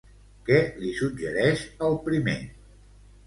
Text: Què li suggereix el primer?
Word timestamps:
Què 0.45 0.55
li 0.83 0.93
suggereix 1.01 1.61
el 1.89 1.99
primer? 2.09 2.37